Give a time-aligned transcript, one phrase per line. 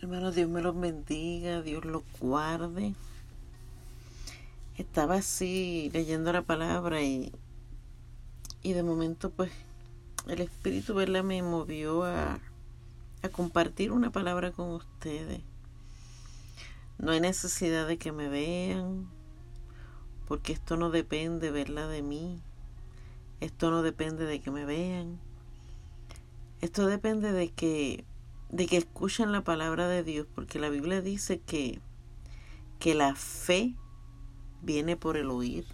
[0.00, 2.94] Hermano, Dios me los bendiga, Dios los guarde.
[4.76, 7.32] Estaba así leyendo la palabra y,
[8.62, 9.50] y de momento pues
[10.28, 11.24] el Espíritu ¿verdad?
[11.24, 12.38] me movió a,
[13.22, 15.40] a compartir una palabra con ustedes.
[16.98, 19.08] No hay necesidad de que me vean,
[20.28, 22.38] porque esto no depende, ¿verdad?, de mí.
[23.40, 25.18] Esto no depende de que me vean.
[26.60, 28.04] Esto depende de que
[28.50, 31.80] de que escuchen la palabra de Dios, porque la Biblia dice que,
[32.78, 33.74] que la fe
[34.62, 35.64] viene por el oír,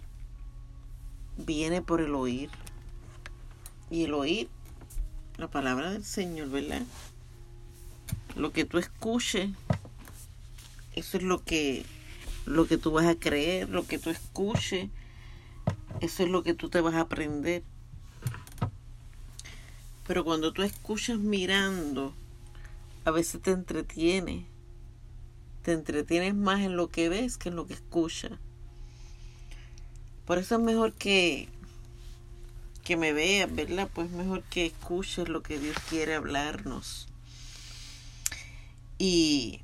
[1.37, 2.49] viene por el oír,
[3.89, 4.49] y el oír
[5.37, 6.81] la palabra del Señor, ¿verdad?
[8.35, 9.49] Lo que tú escuches,
[10.93, 11.85] eso es lo que,
[12.45, 14.89] lo que tú vas a creer, lo que tú escuches,
[16.01, 17.63] eso es lo que tú te vas a aprender.
[20.07, 22.13] Pero cuando tú escuchas mirando,
[23.05, 24.47] a veces te entretiene.
[25.61, 28.33] Te entretienes más en lo que ves que en lo que escuchas.
[30.25, 31.47] Por eso es mejor que,
[32.83, 33.89] que me veas, ¿verdad?
[33.93, 37.07] Pues mejor que escuches lo que Dios quiere hablarnos.
[38.97, 39.61] Y,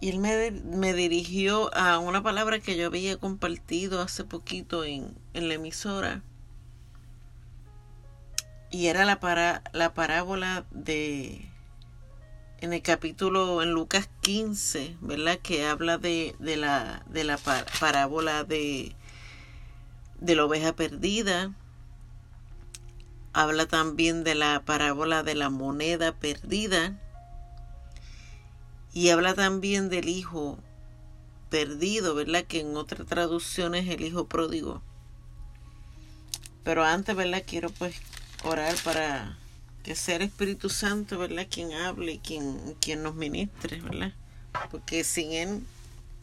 [0.00, 5.14] y él me, me, dirigió a una palabra que yo había compartido hace poquito en,
[5.34, 6.22] en la emisora.
[8.70, 11.50] Y era la, para, la parábola de,
[12.60, 15.38] en el capítulo en Lucas 15, ¿verdad?
[15.38, 18.94] Que habla de, de la, de la parábola de,
[20.20, 21.52] de la oveja perdida.
[23.32, 26.98] Habla también de la parábola de la moneda perdida.
[28.92, 30.58] Y habla también del hijo
[31.50, 32.44] perdido, ¿verdad?
[32.44, 34.82] Que en otra traducción es el hijo pródigo.
[36.64, 37.44] Pero antes, ¿verdad?
[37.46, 37.94] Quiero pues
[38.42, 39.38] orar para
[39.88, 41.46] el Espíritu Santo, ¿verdad?
[41.50, 44.12] Quien hable y quien, quien nos ministre, ¿verdad?
[44.70, 45.62] Porque sin Él,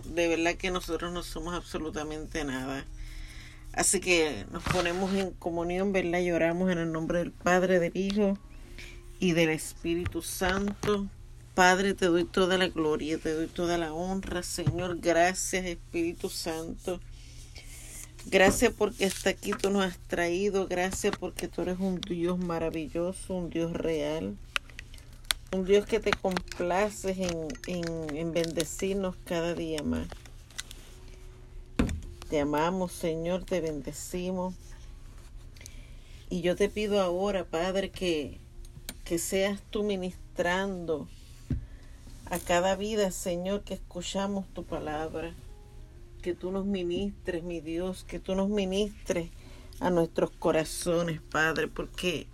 [0.06, 2.86] de verdad que nosotros no somos absolutamente nada.
[3.74, 6.20] Así que nos ponemos en comunión, ¿verdad?
[6.20, 8.38] Y oramos en el nombre del Padre, del Hijo
[9.20, 11.08] y del Espíritu Santo.
[11.56, 15.00] Padre, te doy toda la gloria, te doy toda la honra, Señor.
[15.00, 17.00] Gracias, Espíritu Santo.
[18.28, 20.68] Gracias porque hasta aquí tú nos has traído.
[20.68, 24.36] Gracias porque tú eres un Dios maravilloso, un Dios real.
[25.52, 30.08] Un Dios que te complaces en, en, en bendecirnos cada día más.
[32.30, 34.56] Te amamos, Señor, te bendecimos.
[36.32, 38.40] Y yo te pido ahora, Padre, que,
[39.04, 41.08] que seas tú ministrando
[42.26, 45.36] a cada vida, Señor, que escuchamos tu palabra
[46.26, 49.30] que tú nos ministres, mi Dios, que tú nos ministres
[49.80, 52.26] a nuestros corazones, Padre, porque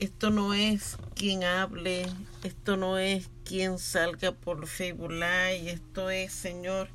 [0.00, 2.06] esto no es quien hable,
[2.42, 6.88] esto no es quien salga por Facebook Live, esto es, Señor,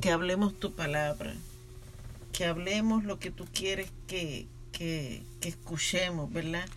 [0.00, 1.32] que hablemos tu palabra,
[2.32, 6.68] que hablemos lo que tú quieres que, que, que escuchemos, ¿verdad?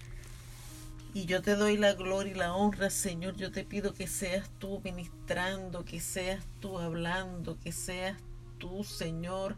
[1.14, 3.36] Y yo te doy la gloria y la honra, Señor.
[3.36, 8.18] Yo te pido que seas tú ministrando, que seas tú hablando, que seas
[8.58, 9.58] tú, Señor,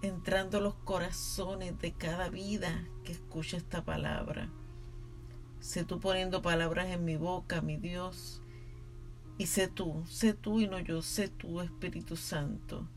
[0.00, 4.48] entrando a los corazones de cada vida que escucha esta palabra.
[5.60, 8.40] Sé tú poniendo palabras en mi boca, mi Dios.
[9.36, 12.88] Y sé tú, sé tú y no yo, sé tú, Espíritu Santo.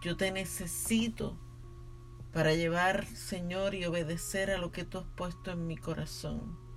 [0.00, 1.38] Yo te necesito
[2.32, 6.71] para llevar, Señor, y obedecer a lo que tú has puesto en mi corazón.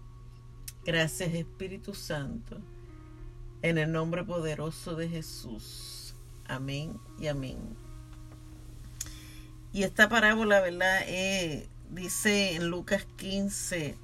[0.85, 2.62] Gracias Espíritu Santo,
[3.63, 6.13] en el nombre poderoso de Jesús.
[6.47, 7.57] Amén y amén.
[9.73, 11.01] Y esta parábola, ¿verdad?
[11.07, 13.97] Eh, dice en Lucas 15,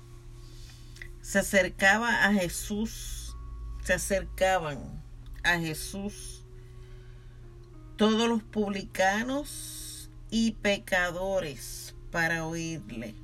[1.21, 3.35] se acercaba a Jesús,
[3.83, 5.03] se acercaban
[5.43, 6.43] a Jesús
[7.95, 13.20] todos los publicanos y pecadores para oírle.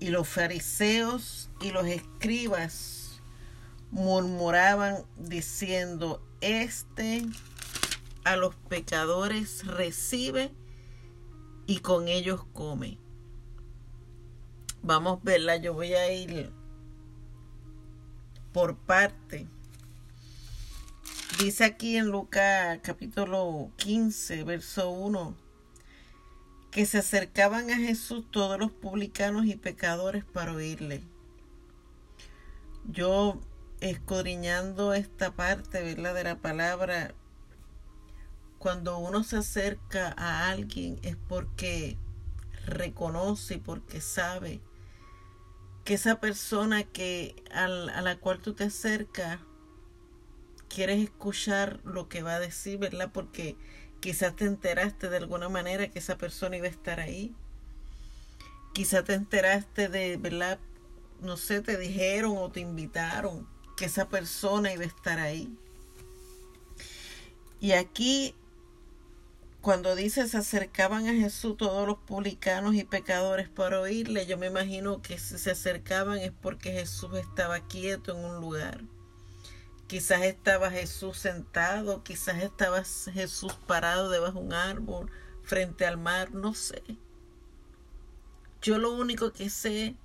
[0.00, 3.20] Y los fariseos y los escribas
[3.90, 7.26] murmuraban diciendo, este
[8.24, 10.52] a los pecadores recibe
[11.66, 12.98] y con ellos come.
[14.82, 16.52] Vamos a verla, yo voy a ir
[18.52, 19.48] por parte.
[21.38, 25.47] Dice aquí en Lucas capítulo 15, verso 1
[26.78, 31.02] que se acercaban a Jesús todos los publicanos y pecadores para oírle.
[32.84, 33.40] Yo
[33.80, 36.14] escudriñando esta parte, ¿verdad?
[36.14, 37.16] De la palabra,
[38.60, 41.98] cuando uno se acerca a alguien es porque
[42.64, 44.60] reconoce y porque sabe
[45.82, 49.40] que esa persona que a la cual tú te acercas
[50.68, 53.10] quieres escuchar lo que va a decir, ¿verdad?
[53.12, 53.56] Porque
[54.00, 57.34] quizás te enteraste de alguna manera que esa persona iba a estar ahí.
[58.72, 60.58] Quizás te enteraste de, ¿verdad?
[61.20, 63.46] No sé, te dijeron o te invitaron
[63.76, 65.52] que esa persona iba a estar ahí.
[67.60, 68.34] Y aquí,
[69.60, 74.46] cuando dice se acercaban a Jesús todos los publicanos y pecadores para oírle, yo me
[74.46, 78.80] imagino que si se acercaban es porque Jesús estaba quieto en un lugar
[79.88, 85.10] Quizás estaba Jesús sentado, quizás estaba Jesús parado debajo de un árbol,
[85.42, 86.82] frente al mar, no sé.
[88.60, 89.96] Yo lo único que sé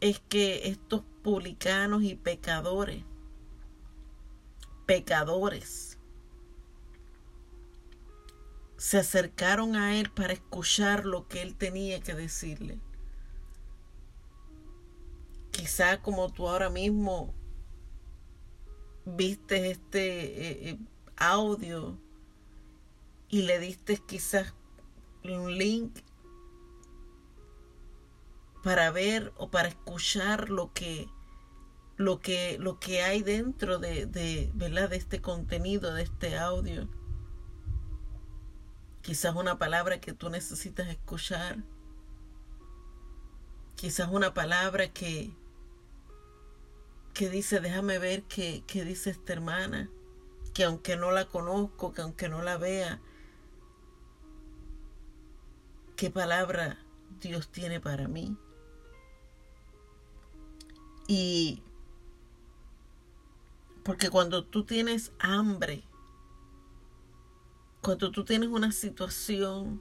[0.00, 3.04] es que estos publicanos y pecadores,
[4.86, 5.98] pecadores,
[8.78, 12.80] se acercaron a él para escuchar lo que él tenía que decirle.
[15.50, 17.34] Quizá como tú ahora mismo
[19.06, 20.78] viste este eh, eh,
[21.16, 21.96] audio
[23.28, 24.52] y le diste quizás
[25.24, 25.96] un link
[28.62, 31.08] para ver o para escuchar lo que
[31.96, 34.90] lo que lo que hay dentro de, de, ¿verdad?
[34.90, 36.88] de este contenido de este audio
[39.02, 41.58] quizás una palabra que tú necesitas escuchar
[43.76, 45.32] quizás una palabra que
[47.16, 49.88] que dice, déjame ver qué, qué dice esta hermana,
[50.52, 53.00] que aunque no la conozco, que aunque no la vea,
[55.96, 56.78] qué palabra
[57.22, 58.36] Dios tiene para mí.
[61.08, 61.62] Y
[63.82, 65.84] porque cuando tú tienes hambre,
[67.80, 69.80] cuando tú tienes una situación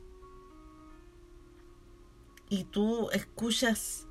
[2.48, 4.08] y tú escuchas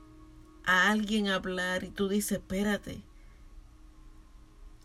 [0.67, 3.03] a alguien hablar y tú dices, espérate,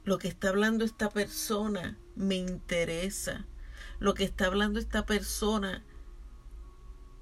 [0.09, 3.45] lo que está hablando esta persona me interesa.
[3.99, 5.83] Lo que está hablando esta persona,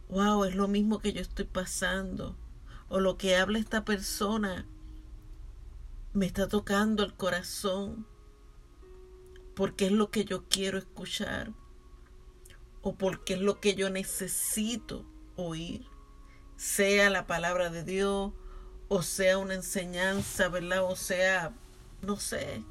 [0.07, 2.37] wow, es lo mismo que yo estoy pasando.
[2.87, 4.65] O lo que habla esta persona
[6.13, 8.07] me está tocando el corazón
[9.53, 11.51] porque es lo que yo quiero escuchar
[12.83, 15.05] o porque es lo que yo necesito
[15.35, 15.85] oír,
[16.55, 18.31] sea la palabra de Dios
[18.87, 20.85] o sea una enseñanza, ¿verdad?
[20.85, 21.53] O sea,
[22.01, 22.63] no sé,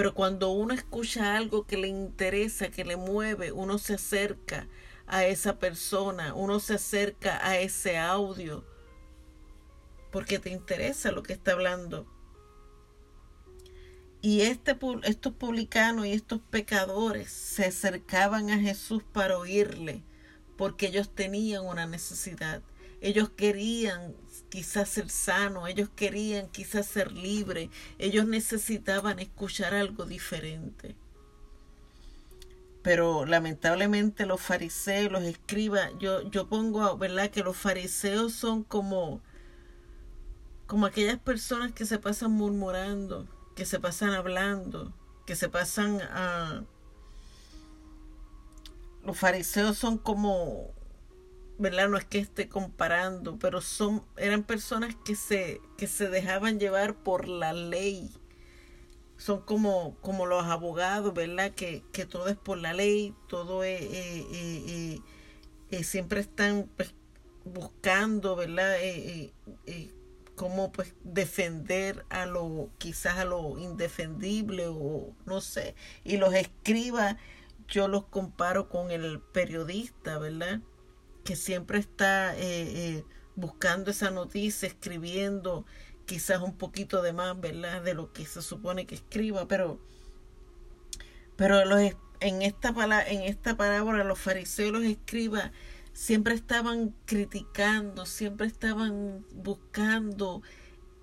[0.00, 4.66] pero cuando uno escucha algo que le interesa, que le mueve, uno se acerca
[5.06, 8.64] a esa persona, uno se acerca a ese audio,
[10.10, 12.06] porque te interesa lo que está hablando.
[14.22, 20.02] Y este, estos publicanos y estos pecadores se acercaban a Jesús para oírle,
[20.56, 22.62] porque ellos tenían una necesidad.
[23.00, 24.14] Ellos querían
[24.50, 30.96] quizás ser sanos, ellos querían quizás ser libres, ellos necesitaban escuchar algo diferente.
[32.82, 37.30] Pero lamentablemente los fariseos, los escribas, yo, yo pongo, ¿verdad?
[37.30, 39.20] Que los fariseos son como,
[40.66, 44.94] como aquellas personas que se pasan murmurando, que se pasan hablando,
[45.26, 46.64] que se pasan a...
[49.04, 50.74] Los fariseos son como
[51.60, 51.88] ¿verdad?
[51.88, 56.94] No es que esté comparando, pero son, eran personas que se, que se dejaban llevar
[56.94, 58.10] por la ley.
[59.18, 61.52] Son como, como los abogados, ¿verdad?
[61.52, 65.00] Que, que todo es por la ley, todo es, eh, eh,
[65.70, 66.94] eh, siempre están pues,
[67.44, 68.76] buscando, ¿verdad?
[70.34, 75.74] cómo pues defender a lo, quizás a lo indefendible o no sé.
[76.02, 77.18] Y los escriba
[77.68, 80.60] yo los comparo con el periodista, ¿verdad?
[81.24, 83.04] Que siempre está eh, eh,
[83.36, 85.64] buscando esa noticia, escribiendo
[86.06, 87.82] quizás un poquito de más, ¿verdad?
[87.82, 89.80] De lo que se supone que escriba, pero,
[91.36, 91.80] pero los,
[92.20, 92.74] en, esta
[93.08, 95.52] en esta parábola los fariseos, los escribas,
[95.92, 100.42] siempre estaban criticando, siempre estaban buscando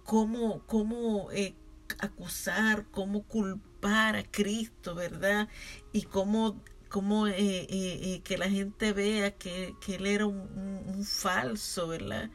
[0.04, 1.56] cómo, cómo eh,
[2.00, 5.48] acusar, cómo culpar a Cristo, ¿verdad?
[5.92, 11.88] Y cómo como eh, eh, eh, que la gente vea que, él era un, falso,
[11.88, 12.30] ¿verdad?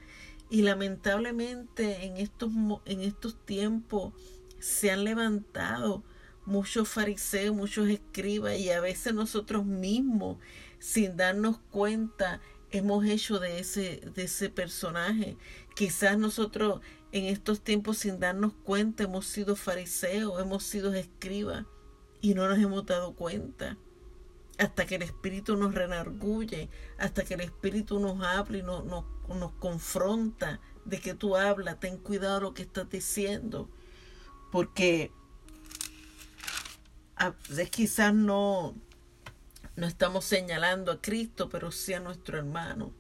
[0.50, 2.50] Y lamentablemente en estos,
[2.84, 4.12] en estos tiempos
[4.58, 6.04] se han levantado
[6.44, 10.38] muchos fariseos, muchos escribas y a veces nosotros mismos,
[10.78, 12.40] sin darnos cuenta,
[12.70, 15.36] hemos hecho de ese, de ese personaje.
[15.74, 16.80] Quizás nosotros
[17.12, 21.64] en estos tiempos, sin darnos cuenta, hemos sido fariseos, hemos sido escribas
[22.20, 23.76] y no nos hemos dado cuenta
[24.58, 26.68] hasta que el Espíritu nos renarguye,
[26.98, 29.04] hasta que el Espíritu nos habla y nos, nos,
[29.58, 33.70] confronta de que tú hablas, ten cuidado lo que estás diciendo,
[34.50, 35.10] porque
[37.16, 37.34] a
[37.70, 38.74] quizás no,
[39.76, 42.92] no estamos señalando a Cristo, pero sí a nuestro hermano.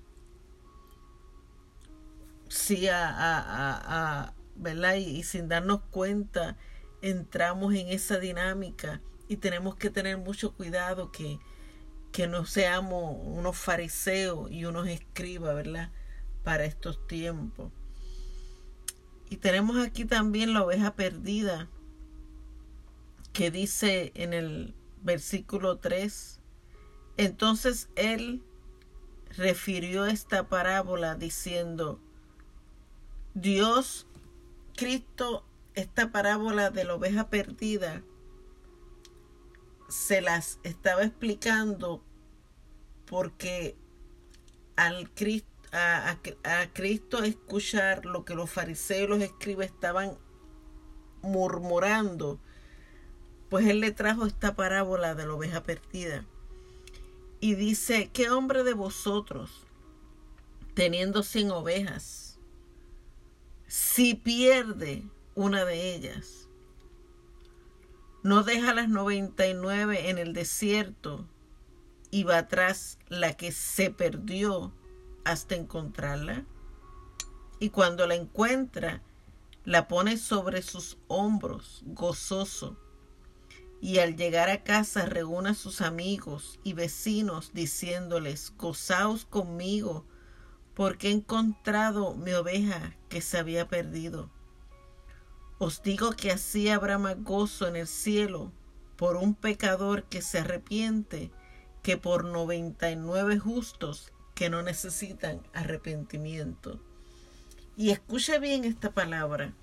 [2.48, 4.94] Sí a, a, a, ¿verdad?
[4.96, 6.56] y sin darnos cuenta
[7.00, 11.38] entramos en esa dinámica y tenemos que tener mucho cuidado que,
[12.12, 15.90] que no seamos unos fariseos y unos escribas, ¿verdad?
[16.42, 17.72] Para estos tiempos.
[19.30, 21.68] Y tenemos aquí también la oveja perdida,
[23.32, 26.40] que dice en el versículo 3,
[27.16, 28.42] entonces él
[29.36, 31.98] refirió esta parábola diciendo,
[33.34, 34.06] Dios,
[34.76, 38.02] Cristo, esta parábola de la oveja perdida,
[39.92, 42.02] se las estaba explicando
[43.04, 43.76] porque
[44.74, 46.16] al Cristo, a,
[46.72, 50.16] Cristo escuchar lo que los fariseos y los escribas estaban
[51.20, 52.40] murmurando,
[53.50, 56.24] pues él le trajo esta parábola de la oveja perdida.
[57.40, 59.66] Y dice, ¿qué hombre de vosotros,
[60.74, 62.38] teniendo cien ovejas,
[63.66, 65.02] si pierde
[65.34, 66.48] una de ellas,
[68.22, 71.26] no deja las 99 en el desierto
[72.10, 74.72] y va atrás la que se perdió
[75.24, 76.44] hasta encontrarla.
[77.58, 79.02] Y cuando la encuentra,
[79.64, 82.76] la pone sobre sus hombros, gozoso.
[83.80, 90.04] Y al llegar a casa reúne a sus amigos y vecinos diciéndoles, gozaos conmigo,
[90.74, 94.30] porque he encontrado mi oveja que se había perdido.
[95.58, 98.52] Os digo que así habrá más gozo en el cielo
[98.96, 101.30] por un pecador que se arrepiente
[101.82, 106.80] que por noventa y nueve justos que no necesitan arrepentimiento.
[107.76, 109.54] Y escuche bien esta palabra.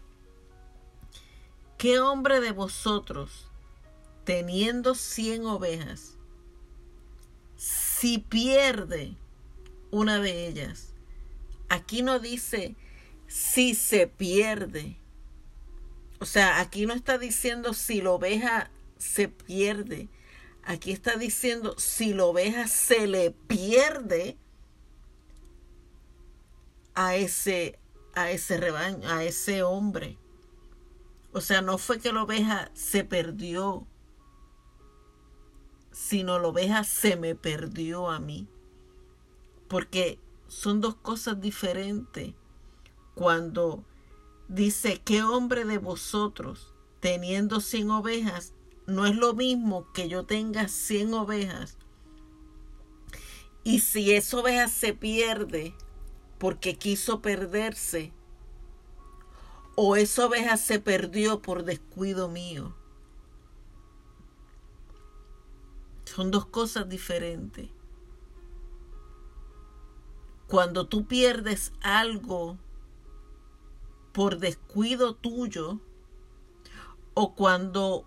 [1.78, 3.50] ¿Qué hombre de vosotros,
[4.26, 6.18] teniendo cien ovejas,
[7.56, 9.16] si pierde
[9.92, 10.94] una de ellas?
[11.70, 12.76] Aquí no dice
[13.28, 14.99] si se pierde,
[16.20, 20.10] o sea, aquí no está diciendo si la oveja se pierde.
[20.64, 24.38] Aquí está diciendo si la oveja se le pierde
[26.94, 27.80] a ese
[28.14, 30.18] a ese rebaño, a ese hombre.
[31.32, 33.88] O sea, no fue que la oveja se perdió,
[35.92, 38.48] sino la oveja se me perdió a mí.
[39.68, 42.34] Porque son dos cosas diferentes.
[43.16, 43.86] Cuando
[44.50, 48.54] dice, ¿qué hombre de vosotros, teniendo cien ovejas,
[48.88, 51.78] no es lo mismo que yo tenga cien ovejas?
[53.64, 55.76] Y si esa oveja se pierde
[56.40, 58.12] porque quiso perderse,
[59.76, 62.76] o esa oveja se perdió por descuido mío.
[66.04, 67.70] Son dos cosas diferentes.
[70.48, 72.58] Cuando tú pierdes algo
[74.12, 75.80] por descuido tuyo
[77.14, 78.06] o cuando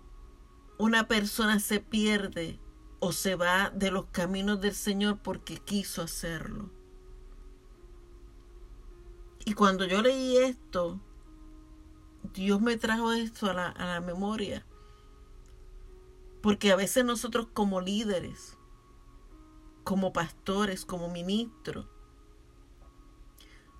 [0.77, 2.59] una persona se pierde
[2.99, 6.69] o se va de los caminos del Señor porque quiso hacerlo.
[9.45, 10.99] Y cuando yo leí esto,
[12.33, 14.65] Dios me trajo esto a la, a la memoria.
[16.41, 18.57] Porque a veces nosotros como líderes,
[19.83, 21.85] como pastores, como ministros,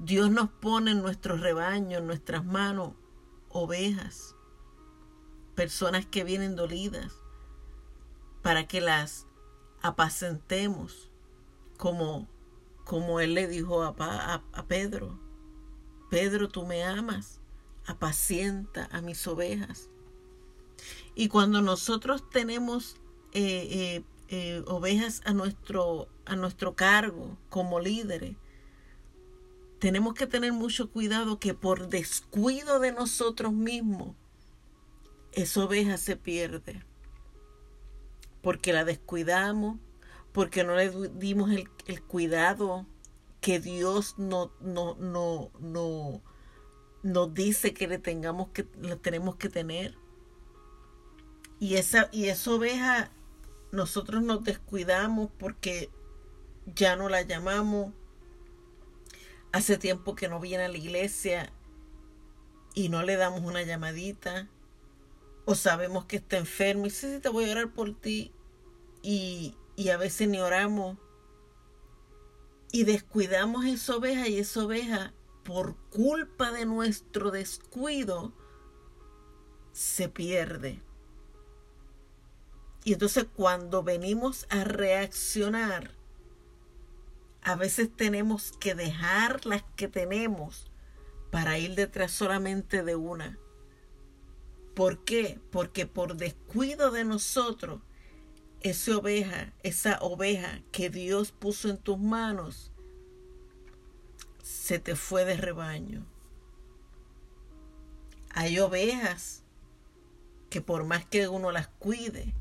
[0.04, 2.92] Dios nos pone en nuestros rebaños, en nuestras manos,
[3.48, 4.36] ovejas,
[5.56, 7.14] personas que vienen dolidas,
[8.42, 9.28] para que las
[9.82, 11.10] apacentemos,
[11.78, 12.28] como,
[12.84, 15.18] como Él le dijo a, a, a Pedro,
[16.10, 17.40] Pedro, tú me amas,
[17.86, 19.90] apacienta a mis ovejas.
[21.16, 22.98] Y cuando nosotros tenemos
[23.32, 28.36] eh, eh, eh, ovejas a nuestro, a nuestro cargo como líderes,
[29.84, 34.16] tenemos que tener mucho cuidado que por descuido de nosotros mismos,
[35.34, 36.86] esa oveja se pierde.
[38.42, 39.82] Porque la descuidamos,
[40.32, 42.86] porque no le dimos el, cuidado
[43.42, 46.22] que Dios no, no, no, no,
[47.02, 49.98] nos dice que le tengamos que, le tenemos que tener.
[51.60, 53.12] Y esa, y esa oveja
[53.74, 55.90] nosotros nos descuidamos porque
[56.74, 57.92] ya no la llamamos,
[59.54, 61.54] Hace tiempo que no viene a la iglesia
[62.74, 64.50] y no le damos una llamadita.
[65.46, 68.34] O sabemos que está enfermo y sí, sí, te voy a orar por ti.
[69.02, 70.98] Y, y a veces ni oramos.
[72.72, 78.34] Y descuidamos esa oveja y esa oveja por culpa de nuestro descuido
[79.72, 80.82] se pierde.
[82.84, 85.92] Y entonces cuando venimos a reaccionar,
[87.44, 90.72] a veces tenemos que dejar las que tenemos
[91.32, 93.38] para ir detrás solamente de una.
[94.76, 95.40] ¿Por qué?
[95.52, 97.82] Porque por descuido de nosotros,
[98.62, 102.72] esa oveja, esa oveja que Dios puso en tus manos,
[104.42, 106.06] se te fue de rebaño.
[108.30, 109.44] Hay ovejas
[110.50, 112.34] que por más que uno las cuide,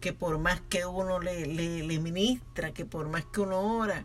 [0.00, 4.04] que por más que uno le, le, ministra, que por más que uno ora,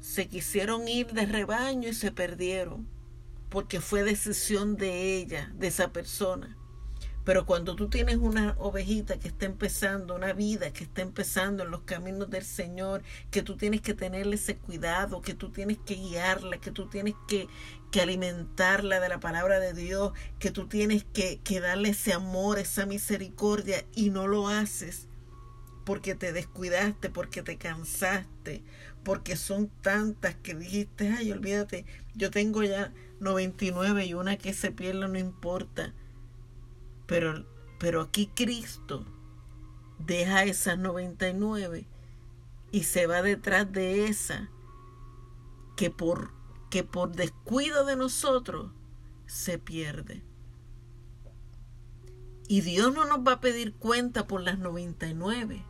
[0.00, 2.86] se quisieron ir de rebaño y se perdieron,
[3.48, 6.56] porque fue decisión de ella, de esa persona.
[7.26, 11.72] Pero cuando tú tienes una ovejita que está empezando, una vida que está empezando en
[11.72, 15.96] los caminos del Señor, que tú tienes que tenerle ese cuidado, que tú tienes que
[15.96, 17.48] guiarla, que tú tienes que,
[17.90, 22.60] que alimentarla de la palabra de Dios, que tú tienes que, que darle ese amor,
[22.60, 25.08] esa misericordia y no lo haces
[25.86, 28.64] porque te descuidaste, porque te cansaste,
[29.06, 31.86] porque son tantas que dijiste, ay, olvídate,
[32.16, 35.94] yo tengo ya 99 y una que se pierde no importa
[37.06, 37.46] pero,
[37.78, 39.06] pero aquí Cristo
[40.00, 41.86] deja esas 99
[42.72, 44.50] y se va detrás de esa
[45.76, 46.32] que por,
[46.68, 48.72] que por descuido de nosotros
[49.26, 50.24] se pierde.
[52.48, 55.64] Y Dios no nos va a pedir cuenta por las 99.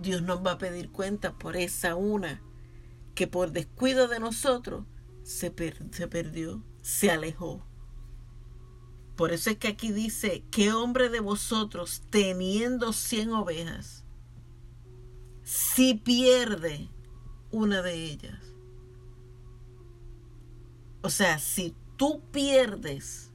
[0.00, 2.40] Dios nos va a pedir cuenta por esa una
[3.18, 4.84] que por descuido de nosotros
[5.24, 5.52] se,
[5.90, 7.66] se perdió, se alejó.
[9.16, 14.04] Por eso es que aquí dice, ¿qué hombre de vosotros teniendo cien ovejas,
[15.42, 16.90] si pierde
[17.50, 18.38] una de ellas?
[21.02, 23.32] O sea, si tú pierdes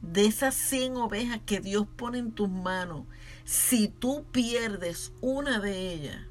[0.00, 3.04] de esas cien ovejas que Dios pone en tus manos,
[3.44, 6.29] si tú pierdes una de ellas,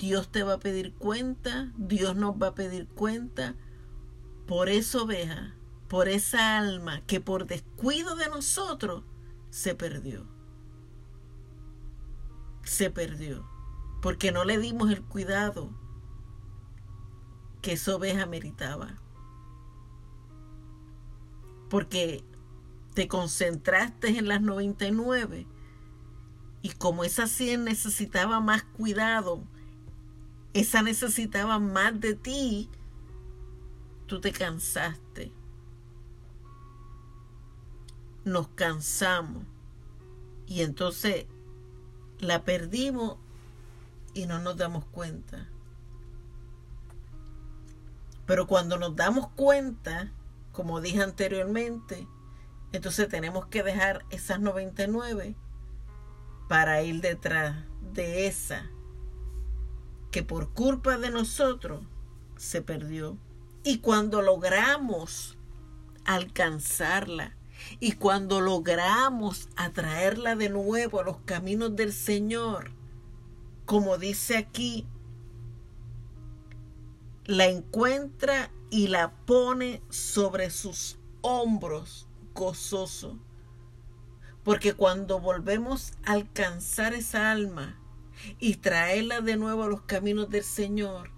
[0.00, 3.54] Dios te va a pedir cuenta, Dios nos va a pedir cuenta
[4.46, 5.54] por esa oveja,
[5.88, 9.04] por esa alma que por descuido de nosotros
[9.50, 10.26] se perdió.
[12.62, 13.46] Se perdió.
[14.00, 15.70] Porque no le dimos el cuidado
[17.60, 18.94] que esa oveja meritaba.
[21.68, 22.24] Porque
[22.94, 25.46] te concentraste en las 99
[26.62, 29.44] y como esa 100 necesitaba más cuidado,
[30.52, 32.68] esa necesitaba más de ti,
[34.06, 35.32] tú te cansaste.
[38.24, 39.44] Nos cansamos.
[40.46, 41.26] Y entonces
[42.18, 43.16] la perdimos
[44.14, 45.48] y no nos damos cuenta.
[48.26, 50.12] Pero cuando nos damos cuenta,
[50.52, 52.06] como dije anteriormente,
[52.72, 55.36] entonces tenemos que dejar esas 99
[56.48, 58.68] para ir detrás de esa
[60.10, 61.82] que por culpa de nosotros
[62.36, 63.18] se perdió.
[63.62, 65.36] Y cuando logramos
[66.04, 67.36] alcanzarla
[67.78, 72.72] y cuando logramos atraerla de nuevo a los caminos del Señor,
[73.66, 74.86] como dice aquí,
[77.26, 83.18] la encuentra y la pone sobre sus hombros gozoso.
[84.42, 87.79] Porque cuando volvemos a alcanzar esa alma
[88.38, 91.10] y traerla de nuevo a los caminos del Señor,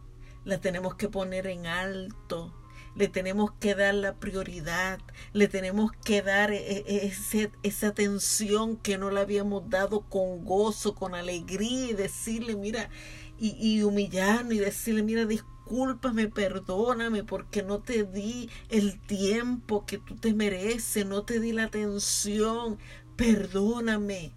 [0.45, 2.53] la tenemos que poner en alto,
[2.95, 5.01] le tenemos que dar la prioridad,
[5.33, 10.45] le tenemos que dar e, e, ese, esa atención que no le habíamos dado con
[10.45, 12.91] gozo, con alegría y decirle, mira,
[13.39, 19.99] y, y humillarnos y decirle, mira, discúlpame, perdóname porque no te di el tiempo que
[19.99, 22.79] tú te mereces, no te di la atención,
[23.17, 24.33] perdóname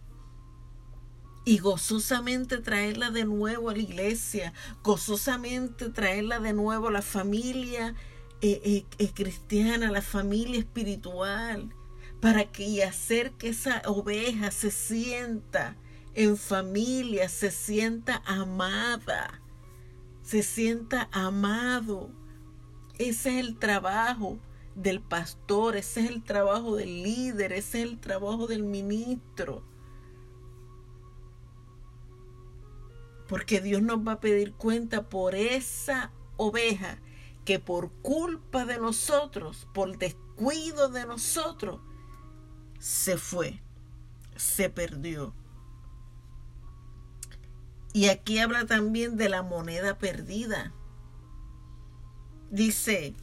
[1.45, 4.51] y gozosamente traerla de nuevo a la iglesia,
[4.83, 7.93] gozosamente traerla de nuevo a la familia
[8.41, 11.69] eh, eh, eh, cristiana, la familia espiritual,
[12.19, 15.77] para que y hacer que esa oveja se sienta
[16.15, 19.39] en familia, se sienta amada,
[20.23, 22.09] se sienta amado.
[22.97, 24.39] Ese es el trabajo
[24.73, 29.63] del pastor, ese es el trabajo del líder, ese es el trabajo del ministro
[33.27, 36.99] Porque Dios nos va a pedir cuenta por esa oveja
[37.43, 41.79] que por culpa de nosotros, por descuido de nosotros,
[42.79, 43.61] se fue,
[44.35, 45.33] se perdió.
[47.93, 50.73] Y aquí habla también de la moneda perdida.
[52.51, 53.15] dice,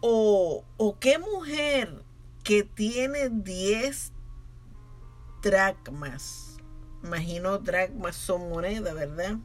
[0.00, 2.04] o, o qué mujer
[2.42, 4.12] que tiene 10
[5.42, 6.45] dracmas,
[7.06, 9.36] imagino dracmas son moneda, ¿verdad?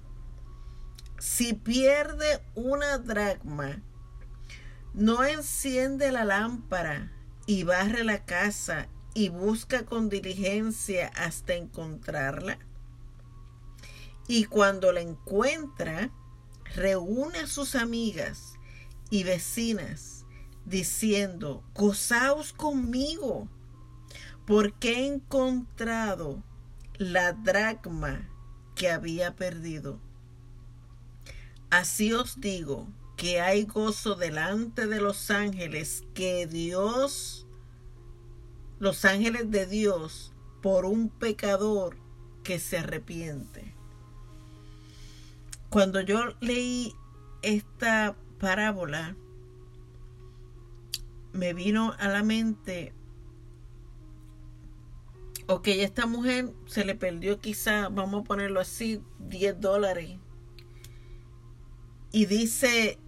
[1.20, 3.82] Si pierde una dracma,
[4.94, 7.12] no enciende la lámpara
[7.46, 12.58] y barre la casa y busca con diligencia hasta encontrarla.
[14.28, 16.10] Y cuando la encuentra,
[16.76, 18.54] reúne a sus amigas
[19.10, 20.26] y vecinas,
[20.66, 23.48] diciendo, gozaos conmigo,
[24.46, 26.44] porque he encontrado
[27.02, 28.30] la dracma
[28.76, 30.00] que había perdido.
[31.72, 32.88] Así os digo
[33.18, 37.48] que hay gozo delante de los ángeles que Dios,
[38.78, 41.98] los ángeles de Dios, por un pecador
[42.44, 43.74] que se arrepiente.
[45.72, 46.94] Cuando yo leí
[47.42, 49.16] esta parábola,
[51.34, 52.94] me vino a la mente,
[55.52, 60.18] ok, esta mujer se le perdió quizá, vamos a ponerlo así, 10 dólares.
[62.12, 63.00] Y dice,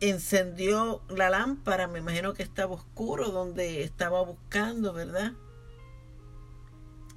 [0.00, 5.32] encendió la lámpara, me imagino que estaba oscuro donde estaba buscando, ¿verdad?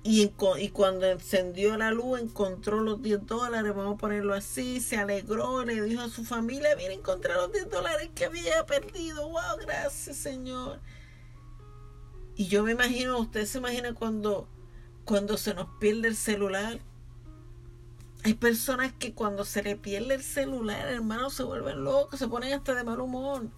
[0.01, 5.65] Y, cuando encendió la luz encontró los 10 dólares, vamos a ponerlo así, se alegró,
[5.65, 10.15] le dijo a su familia, mira, encontré los 10 dólares que había perdido, wow, gracias
[10.17, 10.79] Señor.
[12.39, 14.47] Y yo me imagino, usted se imagina cuando,
[15.03, 16.79] cuando se nos pierde el celular.
[18.23, 22.53] Hay personas que cuando se le pierde el celular, hermano, se vuelven locos, se ponen
[22.53, 23.49] hasta de mal humor.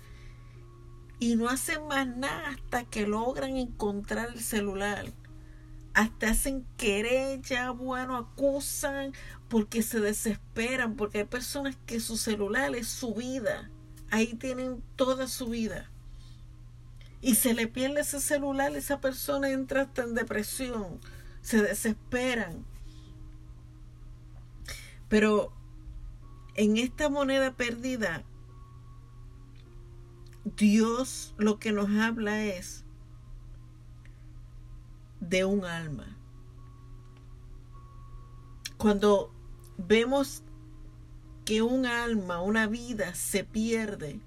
[1.20, 5.06] Y no hacen más nada hasta que logran encontrar el celular
[5.94, 9.14] hasta hacen querella, bueno, acusan
[9.48, 13.70] porque se desesperan, porque hay personas que su celular es su vida,
[14.10, 15.92] ahí tienen toda su vida.
[17.22, 21.00] Y se le pierde ese celular, esa persona entra hasta en depresión,
[21.42, 22.66] se desesperan.
[25.08, 25.54] Pero
[26.56, 28.24] en esta moneda perdida,
[30.44, 32.84] Dios lo que nos habla es
[35.20, 36.18] de un alma.
[38.78, 39.32] Cuando
[39.78, 40.44] vemos
[41.46, 44.20] que un alma, una vida se pierde,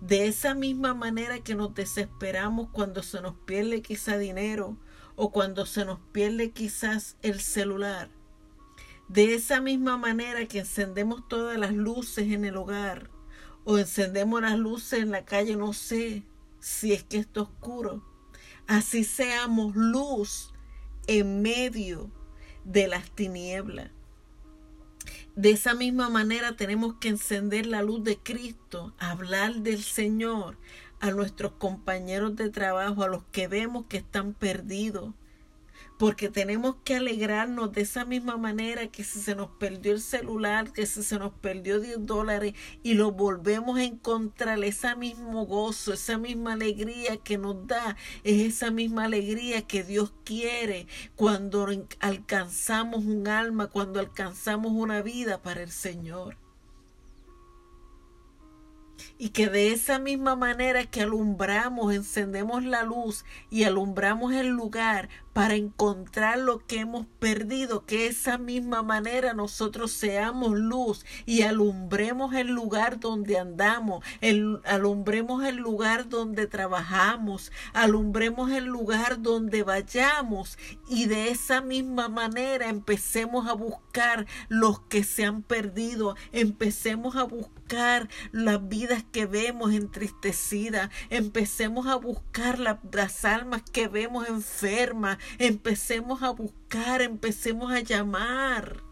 [0.00, 4.76] de esa misma manera que nos desesperamos cuando se nos pierde quizá dinero
[5.16, 8.10] o cuando se nos pierde quizás el celular.
[9.08, 13.10] De esa misma manera que encendemos todas las luces en el hogar
[13.64, 16.24] o encendemos las luces en la calle, no sé
[16.60, 18.02] si es que está oscuro
[18.68, 20.52] así seamos luz
[21.08, 22.10] en medio
[22.64, 23.90] de las tinieblas.
[25.38, 30.56] De esa misma manera tenemos que encender la luz de Cristo, hablar del Señor
[30.98, 35.14] a nuestros compañeros de trabajo, a los que vemos que están perdidos,
[35.98, 40.72] porque tenemos que alegrarnos de esa misma manera que si se nos perdió el celular,
[40.72, 45.92] que si se nos perdió 10 dólares y lo volvemos a encontrar, ese mismo gozo,
[45.92, 51.66] esa misma alegría que nos da, es esa misma alegría que Dios quiere cuando
[52.00, 56.47] alcanzamos un alma, cuando alcanzamos una vida para el Señor
[59.18, 65.08] y que de esa misma manera que alumbramos, encendemos la luz y alumbramos el lugar
[65.38, 72.34] para encontrar lo que hemos perdido, que esa misma manera nosotros seamos luz y alumbremos
[72.34, 80.58] el lugar donde andamos, el, alumbremos el lugar donde trabajamos, alumbremos el lugar donde vayamos
[80.88, 87.22] y de esa misma manera empecemos a buscar los que se han perdido, empecemos a
[87.22, 87.57] buscar
[88.32, 96.30] las vidas que vemos entristecidas, empecemos a buscar las almas que vemos enfermas, empecemos a
[96.30, 98.87] buscar, empecemos a llamar.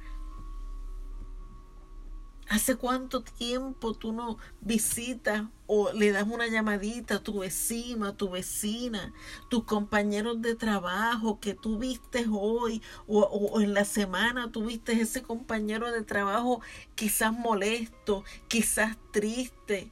[2.48, 8.16] ¿Hace cuánto tiempo tú no visitas o le das una llamadita a tu vecino, a
[8.16, 9.12] tu vecina,
[9.48, 14.92] tus compañeros de trabajo que tú viste hoy o, o, en la semana tú viste
[14.92, 16.60] ese compañero de trabajo
[16.94, 19.90] quizás molesto, quizás triste?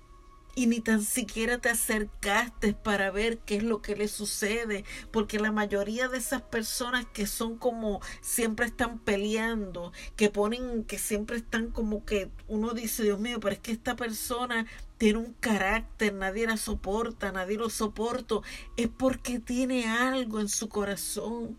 [0.55, 5.39] Y ni tan siquiera te acercaste para ver qué es lo que le sucede, porque
[5.39, 11.37] la mayoría de esas personas que son como siempre están peleando, que ponen que siempre
[11.37, 14.67] están como que uno dice, Dios mío, pero es que esta persona
[14.99, 18.37] tiene un carácter, nadie la soporta, nadie lo soporta,
[18.77, 21.59] es porque tiene algo en su corazón.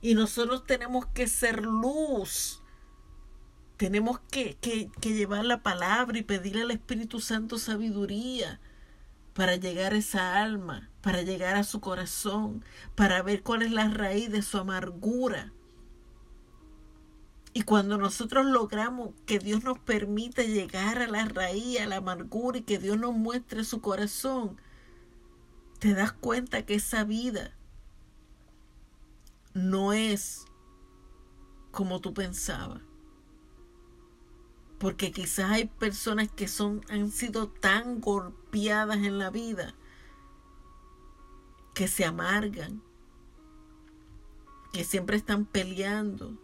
[0.00, 2.62] Y nosotros tenemos que ser luz
[3.76, 8.60] Tenemos que, que, que llevar la palabra y pedirle al Espíritu Santo sabiduría
[9.34, 13.88] para llegar a esa alma, para llegar a su corazón, para ver cuál es la
[13.90, 15.52] raíz de su amargura.
[17.52, 22.58] Y cuando nosotros logramos que Dios nos permite llegar a la raíz, a la amargura
[22.58, 24.58] y que Dios nos muestre su corazón,
[25.78, 27.54] te das cuenta que esa vida
[29.52, 30.44] no es
[31.70, 32.80] como tú pensabas.
[34.78, 39.74] Porque quizás hay personas que son, han sido tan golpeadas en la vida
[41.74, 42.82] que se amargan,
[44.72, 46.36] que siempre están peleando.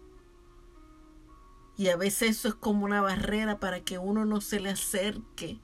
[1.77, 5.61] Y a veces eso es como una barrera para que uno no se le acerque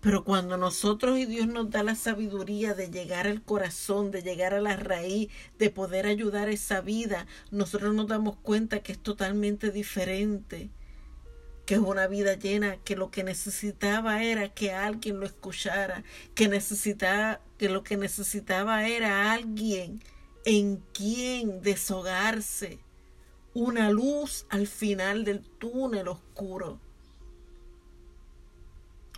[0.00, 4.54] pero cuando nosotros y Dios nos da la sabiduría de llegar al corazón, de llegar
[4.54, 9.70] a la raíz, de poder ayudar esa vida, nosotros nos damos cuenta que es totalmente
[9.70, 10.70] diferente,
[11.66, 16.48] que es una vida llena, que lo que necesitaba era que alguien lo escuchara, que
[16.48, 20.00] necesitaba, que lo que necesitaba era alguien
[20.44, 22.78] en quien deshogarse,
[23.52, 26.80] una luz al final del túnel oscuro.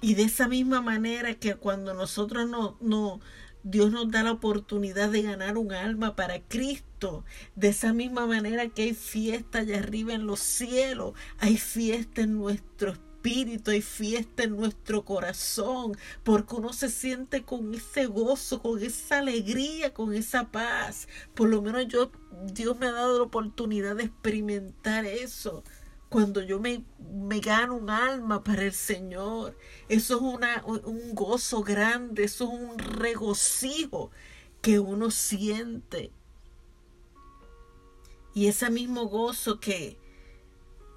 [0.01, 3.21] Y de esa misma manera que cuando nosotros no, no,
[3.63, 7.25] Dios nos da la oportunidad de ganar un alma para Cristo.
[7.55, 12.39] De esa misma manera que hay fiesta allá arriba en los cielos, hay fiesta en
[12.39, 18.83] nuestro espíritu, hay fiesta en nuestro corazón, porque uno se siente con ese gozo, con
[18.83, 21.07] esa alegría, con esa paz.
[21.35, 22.11] Por lo menos yo,
[22.55, 25.63] Dios me ha dado la oportunidad de experimentar eso
[26.11, 29.57] cuando yo me, me, gano un alma para el Señor.
[29.89, 34.11] Eso es una, un gozo grande, eso es un regocijo
[34.61, 36.11] que uno siente.
[38.35, 39.99] Y ese mismo gozo que,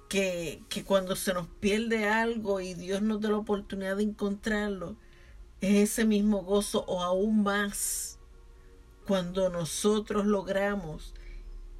[0.08, 4.96] que, que cuando se nos pierde algo y Dios nos da la oportunidad de encontrarlo,
[5.60, 8.18] es ese mismo gozo o aún más
[9.06, 11.14] cuando nosotros logramos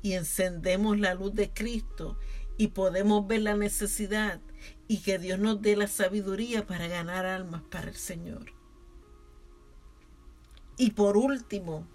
[0.02, 2.16] y encendemos la luz de Cristo
[2.56, 4.40] y podemos ver la necesidad
[4.88, 8.52] y que Dios nos dé la sabiduría para ganar almas para el Señor.
[10.76, 11.86] Y por último,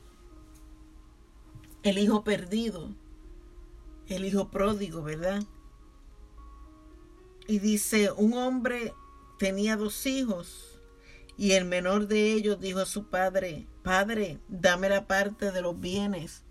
[1.83, 2.93] el hijo perdido,
[4.07, 5.43] el hijo pródigo, ¿verdad?
[7.47, 8.93] Y dice, un hombre
[9.37, 10.79] tenía dos hijos
[11.37, 15.79] y el menor de ellos dijo a su padre, Padre, dame la parte de los
[15.79, 16.43] bienes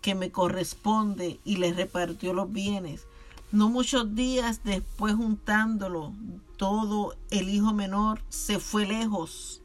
[0.00, 3.06] que me corresponde y le repartió los bienes.
[3.52, 6.14] No muchos días después juntándolo
[6.56, 9.60] todo, el hijo menor se fue lejos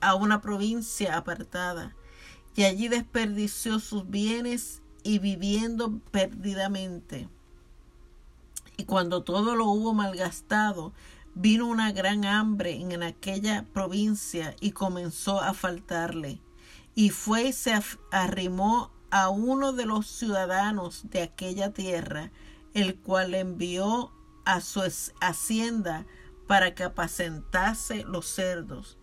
[0.00, 1.94] a una provincia apartada
[2.56, 7.28] y allí desperdició sus bienes y viviendo perdidamente.
[8.76, 10.92] Y cuando todo lo hubo malgastado,
[11.36, 16.40] vino una gran hambre en aquella provincia y comenzó a faltarle.
[16.96, 17.80] Y fue y se
[18.10, 22.32] arrimó a uno de los ciudadanos de aquella tierra,
[22.74, 24.12] el cual envió
[24.44, 24.82] a su
[25.20, 26.06] hacienda
[26.46, 28.98] para que apacentase los cerdos,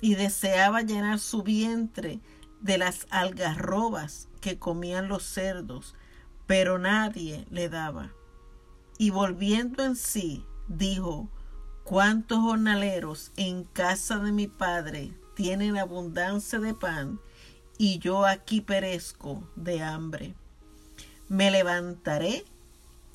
[0.00, 2.20] y deseaba llenar su vientre
[2.60, 5.94] de las algarrobas que comían los cerdos,
[6.46, 8.12] pero nadie le daba.
[8.98, 11.28] Y volviendo en sí, dijo,
[11.84, 17.20] ¿cuántos jornaleros en casa de mi padre tienen abundancia de pan,
[17.78, 20.34] y yo aquí perezco de hambre?
[21.28, 22.44] Me levantaré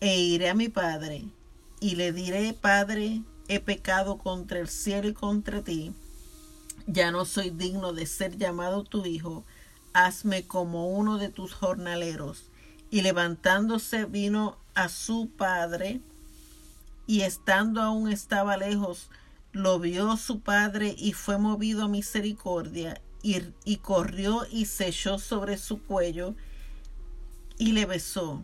[0.01, 1.25] e iré a mi padre
[1.79, 5.93] y le diré, Padre, he pecado contra el cielo y contra ti,
[6.87, 9.43] ya no soy digno de ser llamado tu hijo,
[9.93, 12.45] hazme como uno de tus jornaleros.
[12.91, 16.01] Y levantándose vino a su padre,
[17.05, 19.09] y estando aún estaba lejos,
[19.51, 25.19] lo vio su padre y fue movido a misericordia, y, y corrió y se echó
[25.19, 26.35] sobre su cuello
[27.57, 28.43] y le besó.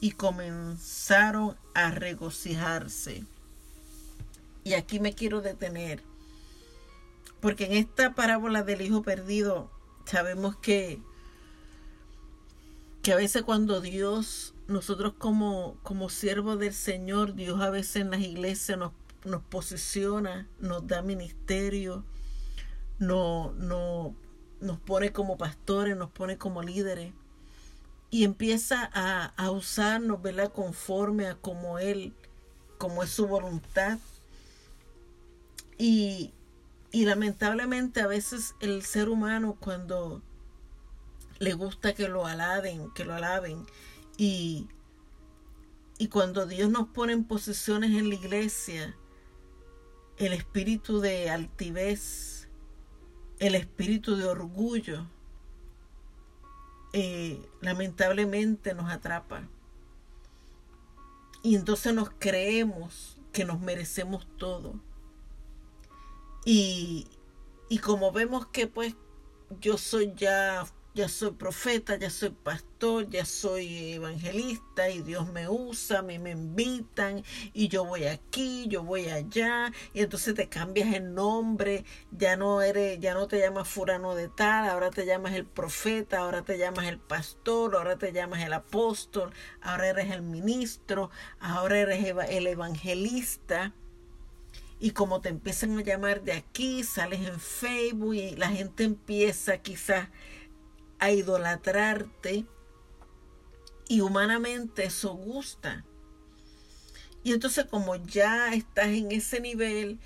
[0.00, 3.24] y comenzaron a regocijarse.
[4.64, 6.02] Y aquí me quiero detener,
[7.40, 9.70] porque en esta parábola del hijo perdido
[10.04, 11.00] sabemos que,
[13.02, 18.10] que a veces cuando Dios nosotros como, como siervos del Señor, Dios a veces en
[18.10, 18.92] las iglesias nos,
[19.24, 22.04] nos posiciona, nos da ministerio,
[22.98, 24.16] no, no,
[24.60, 27.12] nos pone como pastores, nos pone como líderes
[28.10, 30.52] y empieza a, a usarnos, ¿verdad?
[30.52, 32.14] Conforme a como Él,
[32.78, 33.98] como es su voluntad.
[35.78, 36.32] Y,
[36.92, 40.22] y lamentablemente a veces el ser humano cuando
[41.38, 43.66] le gusta que lo alaben, que lo alaben,
[44.16, 44.68] y,
[45.98, 48.96] y cuando Dios nos pone en posiciones en la iglesia,
[50.16, 52.48] el espíritu de altivez,
[53.38, 55.06] el espíritu de orgullo,
[56.98, 59.46] eh, lamentablemente nos atrapa.
[61.42, 64.80] Y entonces nos creemos que nos merecemos todo.
[66.46, 67.06] Y,
[67.68, 68.94] y como vemos que pues
[69.60, 70.64] yo soy ya
[70.96, 76.30] ya soy profeta, ya soy pastor, ya soy evangelista y Dios me usa, mí me
[76.30, 82.38] invitan y yo voy aquí, yo voy allá y entonces te cambias el nombre, ya
[82.38, 86.42] no eres, ya no te llamas furano de tal, ahora te llamas el profeta, ahora
[86.42, 92.06] te llamas el pastor, ahora te llamas el apóstol, ahora eres el ministro, ahora eres
[92.30, 93.74] el evangelista.
[94.78, 99.56] Y como te empiezan a llamar de aquí, sales en Facebook y la gente empieza
[99.58, 100.08] quizás
[100.98, 102.46] a idolatrarte
[103.88, 105.84] y humanamente eso gusta.
[107.22, 109.98] Y entonces como ya estás en ese nivel,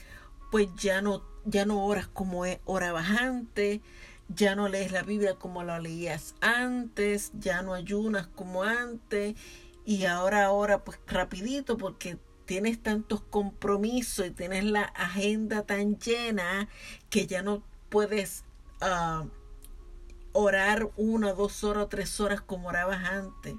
[0.50, 3.81] pues ya no, ya no oras como orabas antes,
[4.29, 9.35] ya no lees la Biblia como la leías antes, ya no ayunas como antes
[9.85, 16.68] y ahora ahora pues rapidito porque tienes tantos compromisos y tienes la agenda tan llena
[17.09, 18.44] que ya no puedes
[18.83, 19.29] uh,
[20.32, 23.54] orar una, dos horas, tres horas como orabas antes.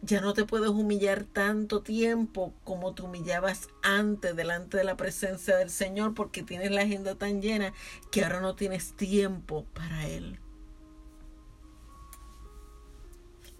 [0.00, 5.56] Ya no te puedes humillar tanto tiempo como te humillabas antes delante de la presencia
[5.56, 7.72] del Señor porque tienes la agenda tan llena
[8.12, 10.38] que ahora no tienes tiempo para Él.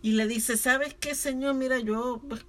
[0.00, 1.54] Y le dice, ¿sabes qué, Señor?
[1.54, 2.46] Mira, yo, pues,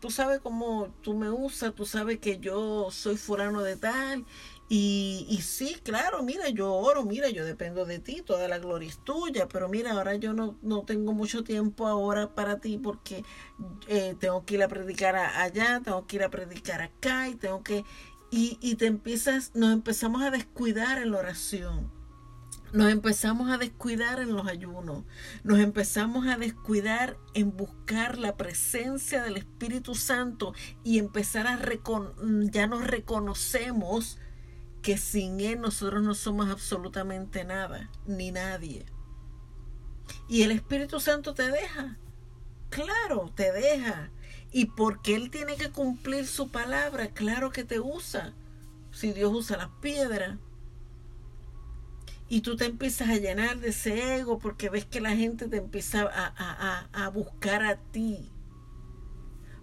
[0.00, 4.24] tú sabes cómo tú me usas, tú sabes que yo soy fulano de tal
[4.68, 8.88] y, y, sí, claro, mira, yo oro, mira, yo dependo de ti, toda la gloria
[8.88, 13.24] es tuya, pero mira, ahora yo no, no tengo mucho tiempo ahora para ti porque
[13.88, 17.62] eh, tengo que ir a predicar allá, tengo que ir a predicar acá y tengo
[17.62, 17.84] que...
[18.30, 21.90] Y, y te empiezas, nos empezamos a descuidar en la oración.
[22.72, 25.04] Nos empezamos a descuidar en los ayunos,
[25.44, 31.60] nos empezamos a descuidar en buscar la presencia del Espíritu Santo y empezar a
[32.50, 34.18] ya nos reconocemos
[34.82, 38.84] que sin Él nosotros no somos absolutamente nada, ni nadie.
[40.28, 41.98] Y el Espíritu Santo te deja,
[42.68, 44.10] claro, te deja.
[44.50, 48.34] Y porque Él tiene que cumplir su palabra, claro que te usa.
[48.90, 50.38] Si Dios usa las piedras.
[52.28, 55.58] Y tú te empiezas a llenar de ese ego porque ves que la gente te
[55.58, 58.30] empieza a, a, a buscar a ti.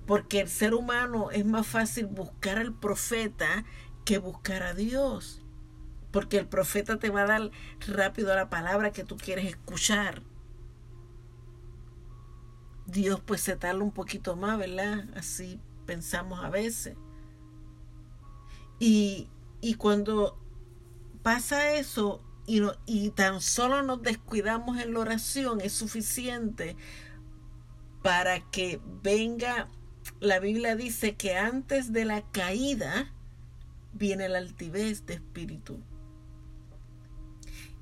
[0.06, 3.66] Porque el ser humano es más fácil buscar al profeta
[4.10, 5.40] que buscar a Dios.
[6.10, 7.52] Porque el profeta te va a dar
[7.88, 10.24] rápido la palabra que tú quieres escuchar.
[12.88, 15.06] Dios pues se tarda un poquito más, ¿verdad?
[15.16, 16.98] Así pensamos a veces.
[18.80, 19.30] Y,
[19.62, 20.40] y cuando
[21.22, 26.76] pasa eso y, y tan solo nos descuidamos en la oración, es suficiente
[28.02, 29.68] para que venga,
[30.20, 33.14] la Biblia dice que antes de la caída,
[33.94, 35.80] viene la altivez de espíritu.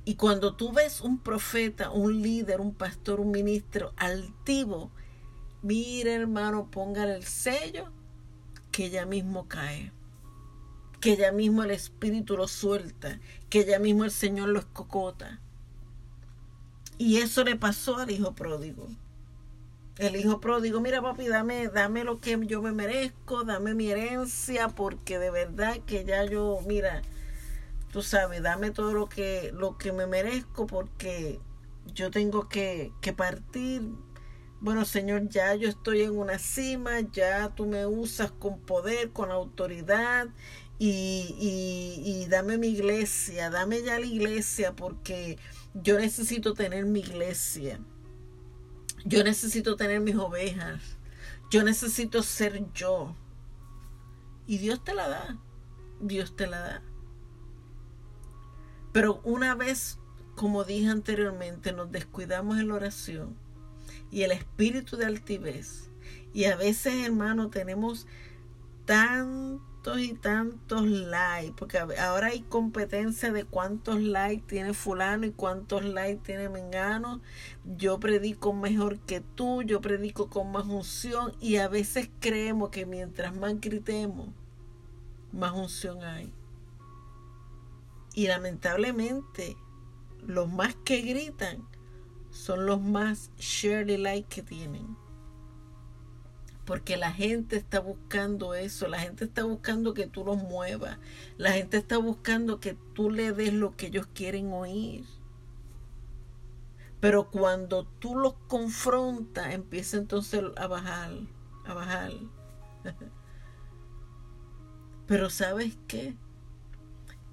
[0.05, 4.89] Y cuando tú ves un profeta, un líder, un pastor, un ministro altivo,
[5.61, 7.91] mira hermano, póngale el sello
[8.71, 9.91] que ya mismo cae.
[11.01, 13.19] Que ya mismo el espíritu lo suelta.
[13.49, 15.41] Que ya mismo el Señor lo escocota.
[16.97, 18.87] Y eso le pasó al hijo pródigo.
[19.99, 24.69] El hijo pródigo, mira papi, dame, dame lo que yo me merezco, dame mi herencia,
[24.69, 27.01] porque de verdad que ya yo, mira,
[27.91, 31.39] tú sabes, dame todo lo que, lo que me merezco, porque
[31.95, 33.83] yo tengo que, que partir.
[34.61, 39.31] Bueno, Señor, ya yo estoy en una cima, ya tú me usas con poder, con
[39.31, 40.27] autoridad,
[40.79, 45.39] y, y, y dame mi iglesia, dame ya la iglesia, porque
[45.73, 47.79] yo necesito tener mi iglesia.
[49.05, 50.97] Yo necesito tener mis ovejas.
[51.49, 53.15] Yo necesito ser yo.
[54.45, 55.37] Y Dios te la da.
[55.99, 56.81] Dios te la da.
[58.91, 59.99] Pero una vez,
[60.35, 63.35] como dije anteriormente, nos descuidamos en la oración
[64.11, 65.89] y el espíritu de altivez,
[66.33, 68.05] Y a veces, hermano, tenemos
[69.95, 76.21] y tantos likes, porque ahora hay competencia de cuántos likes tiene fulano y cuántos likes
[76.25, 77.21] tiene Mengano.
[77.77, 82.85] Yo predico mejor que tú, yo predico con más unción y a veces creemos que
[82.85, 84.29] mientras más gritemos,
[85.31, 86.33] más unción hay.
[88.13, 89.55] Y lamentablemente,
[90.21, 91.65] los más que gritan
[92.29, 95.06] son los más share y like que tienen.
[96.67, 100.99] Porque la gente está buscando eso, la gente está buscando que tú los muevas,
[101.37, 105.05] la gente está buscando que tú le des lo que ellos quieren oír.
[106.99, 111.13] Pero cuando tú los confrontas, empieza entonces a bajar,
[111.65, 112.11] a bajar.
[115.07, 116.17] Pero sabes qué?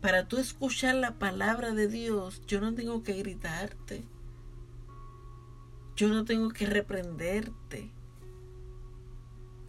[0.00, 4.04] Para tú escuchar la palabra de Dios, yo no tengo que gritarte.
[5.96, 7.90] Yo no tengo que reprenderte.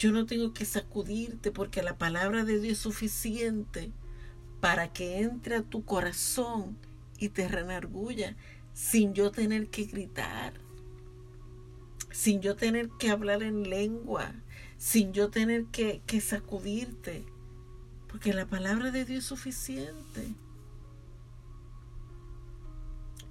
[0.05, 3.91] Yo no tengo que sacudirte porque la palabra de Dios es suficiente
[4.61, 6.77] para que entre a tu corazón
[7.17, 8.35] y te renargulla
[8.75, 10.53] sin yo tener que gritar,
[12.11, 14.31] sin yo tener que hablar en lengua,
[14.77, 17.25] sin yo tener que, que sacudirte,
[18.07, 20.35] porque la palabra de Dios es suficiente.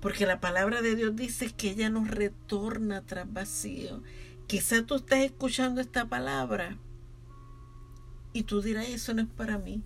[0.00, 4.02] Porque la palabra de Dios dice que ella nos retorna tras vacío.
[4.46, 6.76] Quizá tú estés escuchando esta palabra
[8.32, 9.82] y tú dirás, eso no es para mí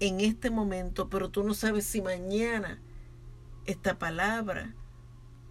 [0.00, 2.80] en este momento, pero tú no sabes si mañana
[3.66, 4.74] esta palabra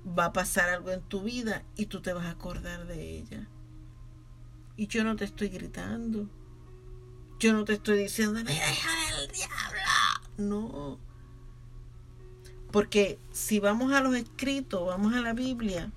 [0.06, 3.48] va a pasar algo en tu vida y tú te vas a acordar de ella.
[4.76, 6.28] Y yo no te estoy gritando.
[7.40, 9.80] Yo no te estoy diciendo, mira, hija del diablo.
[10.38, 11.00] No.
[12.72, 15.92] Porque si vamos a los escritos, vamos a la Biblia,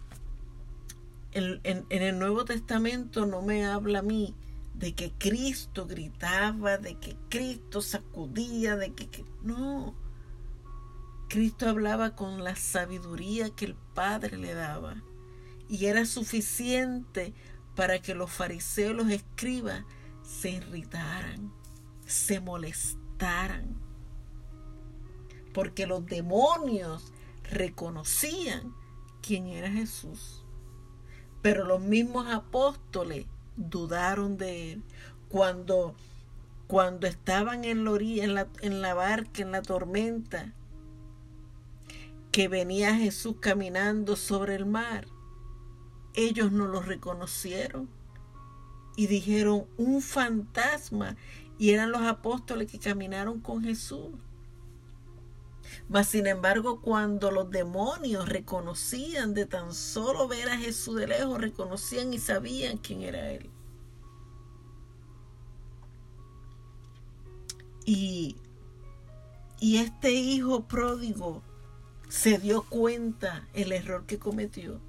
[1.32, 4.34] en, el Nuevo Testamento no me habla a mí
[4.74, 9.94] de que Cristo gritaba, de que Cristo sacudía, de que, que, no.
[11.28, 15.02] Cristo hablaba con la sabiduría que el Padre le daba
[15.68, 17.32] y era suficiente
[17.74, 19.84] para que los fariseos, los escribas,
[20.22, 21.52] se irritaran,
[22.06, 23.82] se molestaran
[25.52, 27.12] porque los demonios
[27.44, 28.74] reconocían
[29.20, 30.41] quién era Jesús.
[31.42, 33.26] Pero los mismos apóstoles
[33.56, 34.82] dudaron de él
[35.28, 35.94] cuando
[36.66, 40.54] cuando estaban en la en la, en la barca, en la tormenta,
[42.30, 45.06] que venía Jesús caminando sobre el mar.
[46.14, 47.90] Ellos no lo reconocieron
[48.96, 51.16] y dijeron un fantasma
[51.58, 54.08] y eran los apóstoles que caminaron con Jesús.
[55.88, 61.40] Mas sin embargo, cuando los demonios reconocían de tan solo ver a Jesús de lejos,
[61.40, 63.50] reconocían y sabían quién era Él.
[67.84, 68.36] Y,
[69.60, 71.42] y este hijo pródigo
[72.08, 74.80] se dio cuenta el error que cometió.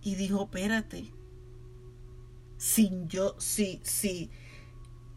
[0.00, 1.12] Y dijo, espérate,
[2.56, 4.30] sin yo, si, si,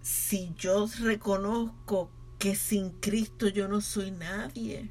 [0.01, 2.09] si yo reconozco
[2.42, 4.89] que sin Cristo yo no soy nadie.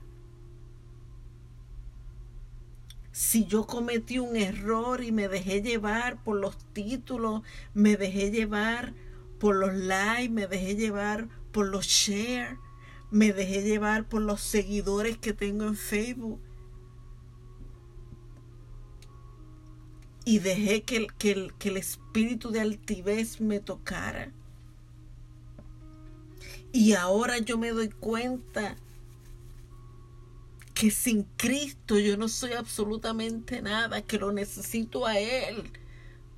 [3.10, 7.42] Si yo cometí un error y me dejé llevar por los títulos,
[7.74, 8.94] me dejé llevar
[9.40, 12.56] por los likes, me dejé llevar por los shares,
[13.10, 16.40] me dejé llevar por los seguidores que tengo en Facebook.
[20.24, 24.32] Y dejé que, que, que el espíritu de altivez me tocara
[26.72, 28.76] y ahora yo me doy cuenta
[30.74, 35.70] que sin Cristo yo no soy absolutamente nada, que lo necesito a Él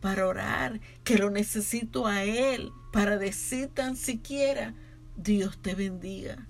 [0.01, 4.75] para orar, que lo necesito a Él para decir tan siquiera,
[5.17, 6.49] Dios te bendiga.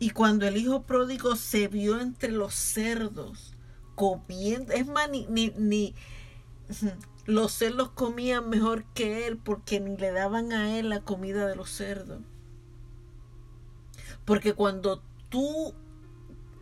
[0.00, 3.52] Y cuando el hijo pródigo se vio entre los cerdos,
[3.96, 5.94] comiendo, es más, ni, ni,
[7.28, 11.56] los cerdos comían mejor que él porque ni le daban a él la comida de
[11.56, 12.22] los cerdos.
[14.24, 15.74] Porque cuando tú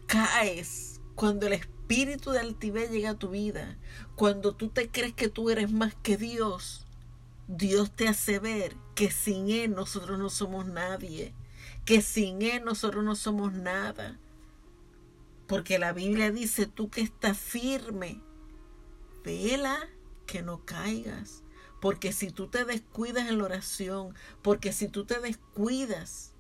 [0.09, 3.79] caes, cuando el espíritu de altivez llega a tu vida,
[4.17, 6.85] cuando tú te crees que tú eres más que Dios,
[7.47, 11.33] Dios te hace ver que sin Él nosotros no somos nadie,
[11.85, 14.19] que sin Él nosotros no somos nada.
[15.47, 18.21] Porque la Biblia dice, tú que estás firme,
[19.23, 19.89] vela
[20.27, 21.43] que no caigas.
[21.81, 26.33] Porque si tú te descuidas en la oración, porque si tú te descuidas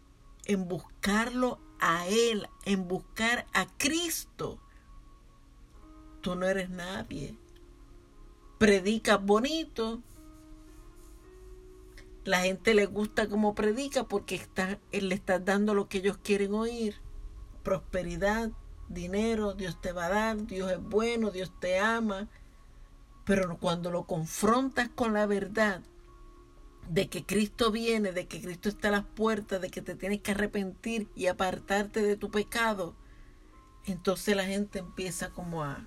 [0.44, 4.58] en buscarlo a Él, en buscar a Cristo,
[6.20, 7.36] tú no eres nadie.
[8.58, 10.00] predica bonito,
[12.24, 16.16] la gente le gusta como predica porque está, él le está dando lo que ellos
[16.16, 16.96] quieren oír.
[17.62, 18.50] Prosperidad,
[18.88, 22.28] dinero, Dios te va a dar, Dios es bueno, Dios te ama.
[23.26, 25.82] Pero cuando lo confrontas con la verdad
[26.88, 30.20] de que Cristo viene, de que Cristo está a las puertas, de que te tienes
[30.20, 32.94] que arrepentir y apartarte de tu pecado,
[33.84, 35.84] entonces la gente empieza como a,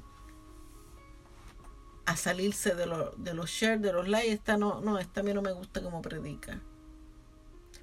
[2.05, 2.85] a salirse de,
[3.17, 4.33] de los shares, de los likes.
[4.33, 6.61] Esta no, no, esta a mí no me gusta como predica.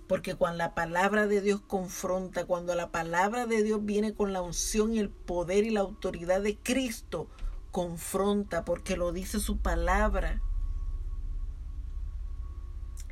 [0.07, 4.42] Porque cuando la palabra de Dios confronta, cuando la palabra de Dios viene con la
[4.42, 7.28] unción y el poder y la autoridad de Cristo,
[7.77, 10.41] confronta porque lo dice su palabra.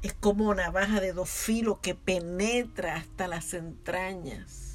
[0.00, 4.73] Es como navaja de dos filos que penetra hasta las entrañas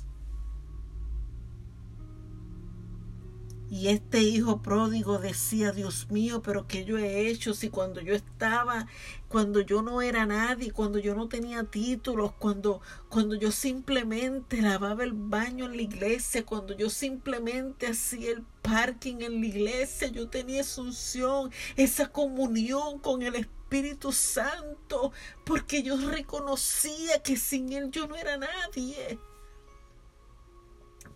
[3.72, 8.16] Y este hijo pródigo decía, Dios mío, pero ¿qué yo he hecho si cuando yo
[8.16, 8.88] estaba,
[9.28, 15.04] cuando yo no era nadie, cuando yo no tenía títulos, cuando, cuando yo simplemente lavaba
[15.04, 20.28] el baño en la iglesia, cuando yo simplemente hacía el parking en la iglesia, yo
[20.30, 25.12] tenía esa unción, esa comunión con el Espíritu Santo,
[25.46, 29.20] porque yo reconocía que sin Él yo no era nadie.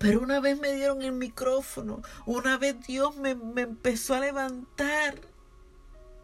[0.04, 5.16] Pero una vez me dieron el micrófono, una vez Dios me, empezó a levantar,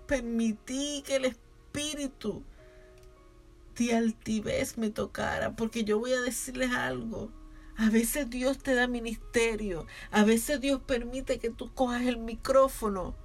[0.05, 2.43] permití que el Espíritu
[3.77, 7.31] de altivez me tocara, porque yo voy a decirles algo.
[7.77, 13.15] A veces Dios te da ministerio, a veces Dios permite que tú cojas el micrófono,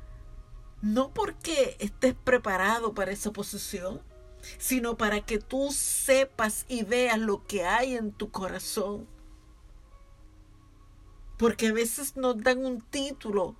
[0.83, 4.01] no porque estés preparado para esa posición,
[4.59, 9.13] sino para que tú sepas y veas lo que hay en tu corazón.
[11.37, 13.57] Porque a veces nos dan un título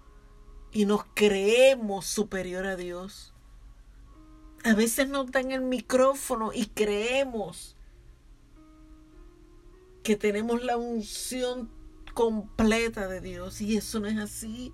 [0.73, 3.33] y nos creemos superior a Dios.
[4.65, 7.77] A veces nos dan el micrófono y creemos
[10.03, 11.71] que tenemos la unción
[12.13, 14.73] completa de Dios y eso no es así.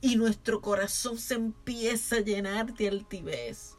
[0.00, 3.76] Y nuestro corazón se empieza a llenar de altivez.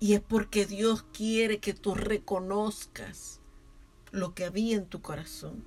[0.00, 3.40] Y es porque Dios quiere que tú reconozcas
[4.10, 5.64] lo que había en tu corazón.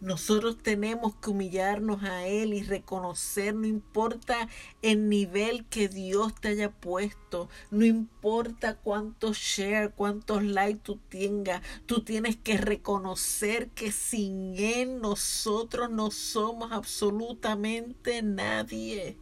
[0.00, 4.48] Nosotros tenemos que humillarnos a Él y reconocer, no importa
[4.82, 11.62] el nivel que Dios te haya puesto, no importa cuántos share, cuántos likes tú tengas,
[11.86, 19.16] tú tienes que reconocer que sin Él nosotros no somos absolutamente nadie.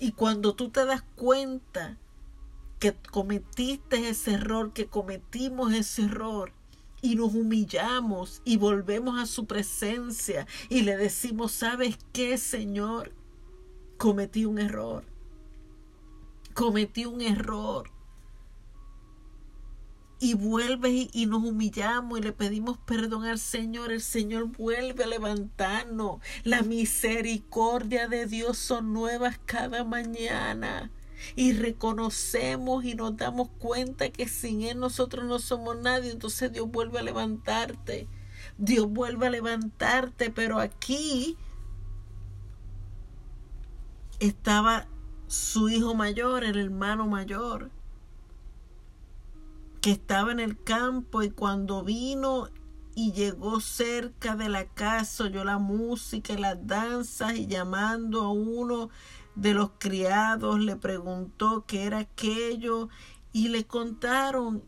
[0.00, 1.96] Y cuando tú te das cuenta
[2.78, 6.52] que cometiste ese error, que cometimos ese error,
[7.00, 13.12] y nos humillamos y volvemos a su presencia y le decimos, ¿sabes qué, Señor?
[13.96, 15.04] Cometí un error.
[16.54, 17.90] Cometí un error.
[20.20, 23.92] Y vuelve y nos humillamos y le pedimos perdón al Señor.
[23.92, 26.20] El Señor vuelve a levantarnos.
[26.42, 30.90] La misericordia de Dios son nuevas cada mañana
[31.36, 36.70] y reconocemos y nos damos cuenta que sin Él nosotros no somos nadie, entonces Dios
[36.70, 38.08] vuelve a levantarte.
[38.56, 41.36] Dios vuelve a levantarte, pero aquí
[44.20, 44.86] estaba
[45.26, 47.70] su hijo mayor, el hermano mayor,
[49.80, 52.48] que estaba en el campo y cuando vino
[52.98, 58.32] y llegó cerca de la casa, oyó la música y las danzas y llamando a
[58.32, 58.90] uno
[59.36, 62.88] de los criados, le preguntó qué era aquello
[63.32, 64.64] y le contaron.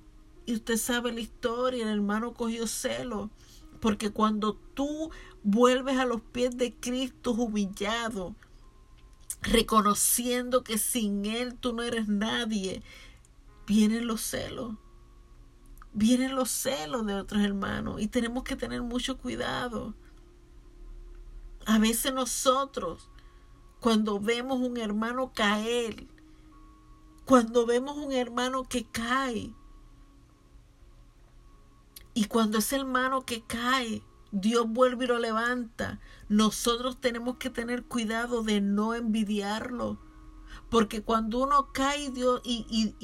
[0.46, 3.30] Y usted sabe la historia, el hermano cogió celo,
[3.80, 5.10] porque cuando tú
[5.42, 8.36] vuelves a los pies de Cristo humillado,
[9.42, 12.84] reconociendo que sin Él tú no eres nadie,
[13.66, 14.76] vienen los celos.
[15.92, 19.94] Vienen los celos de otros hermanos y tenemos que tener mucho cuidado.
[21.66, 23.10] A veces nosotros
[23.80, 26.06] cuando vemos un hermano caer,
[27.24, 29.54] cuando vemos un hermano que cae,
[32.12, 37.84] y cuando ese hermano que cae, Dios vuelve y lo levanta, nosotros tenemos que tener
[37.84, 39.98] cuidado de no envidiarlo.
[40.70, 42.94] Porque cuando uno cae Dios, y, y,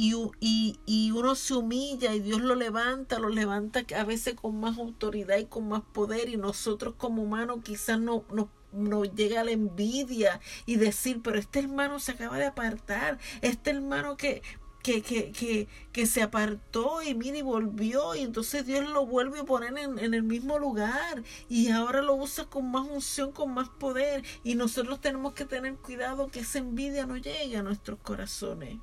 [0.41, 4.79] y, y, uno se humilla y Dios lo levanta, lo levanta a veces con más
[4.79, 9.53] autoridad y con más poder y nosotros como humanos quizás no, nos nos llega la
[9.53, 14.43] envidia y decir, pero este hermano se acaba de apartar, este hermano que,
[14.87, 19.41] que, que, que, que se apartó y mira y volvió y entonces Dios lo vuelve
[19.41, 23.53] a poner en, en el mismo lugar y ahora lo usa con más unción, con
[23.53, 27.99] más poder y nosotros tenemos que tener cuidado que esa envidia no llegue a nuestros
[27.99, 28.79] corazones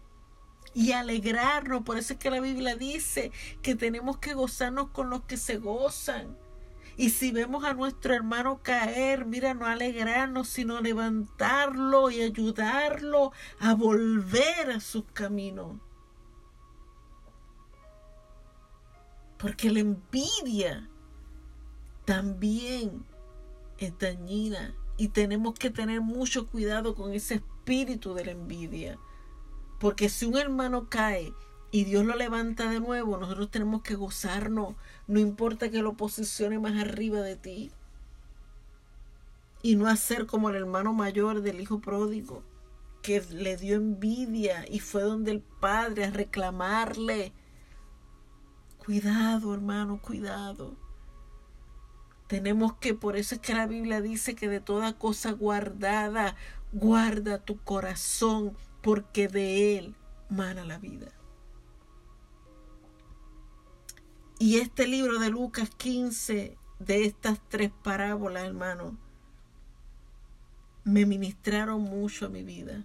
[0.74, 1.84] y alegrarnos.
[1.84, 3.32] Por eso es que la Biblia dice
[3.62, 6.38] que tenemos que gozarnos con los que se gozan.
[6.98, 13.32] Y si vemos a nuestro hermano caer, mira, no alegrarnos, sino levantarlo y ayudarlo
[13.62, 15.78] a volver a sus caminos.
[19.44, 20.90] Porque la envidia
[22.06, 23.04] también
[23.78, 28.98] es dañina y tenemos que tener mucho cuidado con ese espíritu de la envidia.
[29.82, 31.34] Porque si un hermano cae
[31.72, 34.76] y Dios lo levanta de nuevo, nosotros tenemos que gozarnos.
[35.08, 37.70] No importa que lo posicione más arriba de ti.
[39.62, 42.46] Y no hacer como el hermano mayor del hijo pródigo,
[43.02, 47.34] que le dio envidia y fue donde el padre a reclamarle.
[48.86, 50.76] Cuidado, hermano, cuidado.
[52.28, 56.36] Tenemos que, por eso es que la Biblia dice que de toda cosa guardada,
[56.74, 59.96] guarda tu corazón, porque de él
[60.30, 61.08] mana la vida.
[64.38, 68.98] Y este libro de Lucas 15, de estas tres parábolas, hermano,
[70.84, 72.84] me ministraron mucho a mi vida.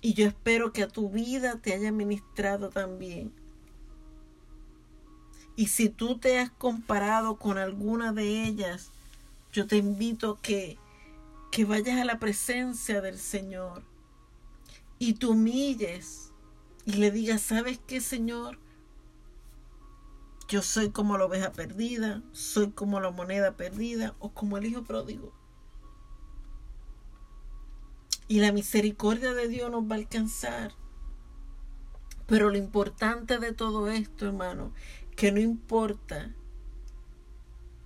[0.00, 3.39] Y yo espero que a tu vida te haya ministrado también.
[5.60, 8.92] Y si tú te has comparado con alguna de ellas,
[9.52, 10.78] yo te invito que,
[11.52, 13.82] que vayas a la presencia del Señor
[14.98, 16.32] y te humilles
[16.86, 18.58] y le digas, ¿sabes qué, Señor?
[20.48, 24.84] Yo soy como la oveja perdida, soy como la moneda perdida o como el hijo
[24.84, 25.30] pródigo.
[28.28, 30.72] Y la misericordia de Dios nos va a alcanzar.
[32.26, 34.72] Pero lo importante de todo esto, hermano,
[35.20, 36.30] que no importa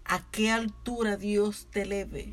[0.05, 2.32] a qué altura Dios te eleve,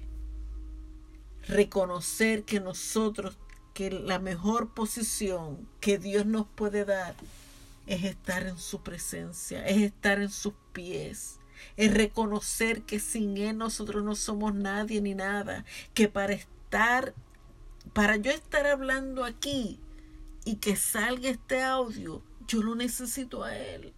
[1.48, 3.40] reconocer que nosotros,
[3.74, 7.16] que la mejor posición que Dios nos puede dar
[7.88, 11.40] es estar en su presencia, es estar en sus pies,
[11.78, 17.16] es reconocer que sin Él nosotros no somos nadie ni nada, que para estar,
[17.94, 19.80] para yo estar hablando aquí
[20.46, 23.96] y que salga este audio, yo lo necesito a Él.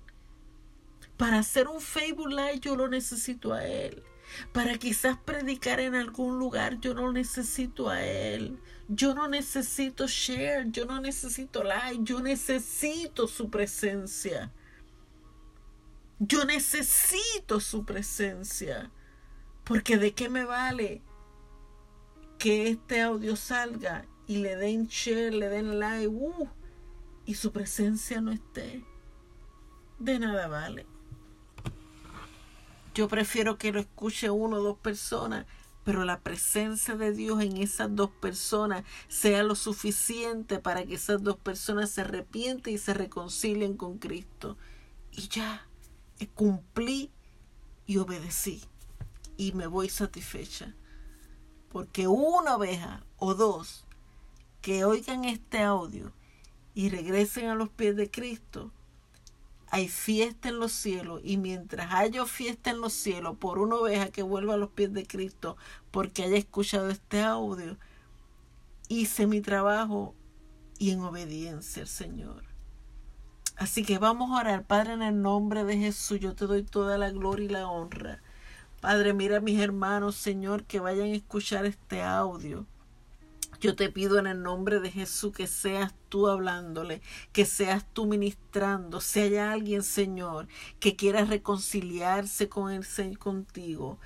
[1.18, 4.03] Para hacer un Facebook Live yo lo necesito a Él.
[4.51, 8.59] Para quizás predicar en algún lugar yo no necesito a Él.
[8.89, 14.51] Yo no necesito share, yo no necesito like, yo necesito su presencia.
[16.20, 18.91] Yo necesito su presencia.
[19.64, 21.01] Porque de qué me vale
[22.38, 26.49] que este audio salga y le den share, le den like, uh,
[27.26, 28.84] y su presencia no esté.
[29.99, 30.93] De nada vale.
[32.94, 35.48] Yo prefiero que lo escuche uno o dos personas,
[35.84, 41.24] pero la presencia de Dios en esas dos personas sea lo suficiente para que esas
[41.24, 44.58] dos personas se arrepienten y se reconcilien con Cristo.
[45.12, 45.68] Y ya,
[46.20, 47.12] eh, cumplí
[47.88, 48.62] y obedecí.
[49.38, 50.76] Y me voy satisfecha.
[51.70, 53.86] Porque una oveja o dos
[54.62, 56.14] que oigan este audio
[56.76, 58.72] y regresen a los pies de Cristo,
[59.74, 64.09] hay fiesta en los cielos y mientras haya fiesta en los cielos por una oveja
[64.09, 65.57] que vuelva a los pies de Cristo
[65.89, 67.80] porque haya escuchado este audio,
[68.88, 70.13] hice mi trabajo
[70.78, 72.43] y en obediencia al Señor.
[73.55, 76.99] Así que vamos a orar, Padre, en el nombre de Jesús, yo te doy toda
[76.99, 78.21] la gloria y la honra.
[78.80, 82.67] Padre, mira a mis hermanos, Señor, que vayan a escuchar este audio.
[83.64, 87.01] Yo te pido en el nombre de Jesús que seas tú hablándole,
[87.32, 88.99] que seas tú ministrando.
[88.99, 90.49] Si hay alguien, Señor,
[90.82, 93.99] que quiera reconciliarse con el Señor contigo,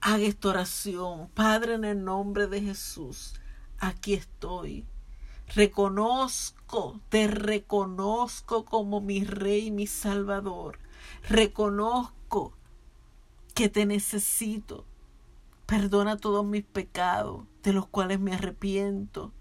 [0.00, 1.28] haga esta oración.
[1.34, 3.34] Padre, en el nombre de Jesús,
[3.78, 4.86] aquí estoy.
[5.54, 10.78] Reconozco, te reconozco como mi rey y mi salvador.
[11.28, 12.54] Reconozco
[13.54, 14.86] que te necesito.
[15.68, 19.34] Perdona todos mis pecados, de los cuales me arrepiento.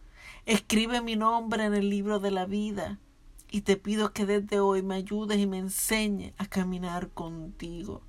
[0.46, 3.00] Escribe mi nombre en el libro de la vida
[3.50, 8.02] y te pido que desde hoy me ayudes y me enseñes a caminar contigo.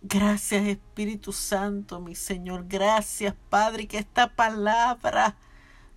[0.00, 2.66] Gracias Espíritu Santo, mi Señor.
[2.68, 5.36] Gracias Padre, que esta palabra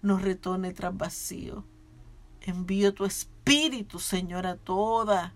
[0.01, 1.63] nos retorne tras vacío.
[2.41, 5.35] Envío tu Espíritu, Señor, a toda,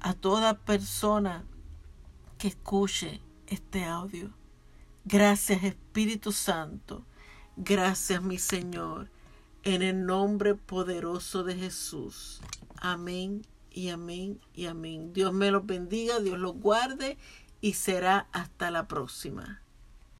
[0.00, 1.46] a toda persona
[2.36, 4.30] que escuche este audio.
[5.04, 7.04] Gracias Espíritu Santo.
[7.56, 9.10] Gracias mi Señor.
[9.64, 12.40] en el nombre poderoso de Jesús.
[12.78, 15.12] Amén y amén y amén.
[15.12, 17.16] Dios me los bendiga, Dios los guarde
[17.60, 19.62] y será hasta la próxima.